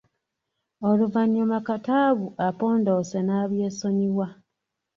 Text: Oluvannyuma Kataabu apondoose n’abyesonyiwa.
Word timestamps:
Oluvannyuma 0.89 1.57
Kataabu 1.67 2.27
apondoose 2.47 3.17
n’abyesonyiwa. 3.23 4.27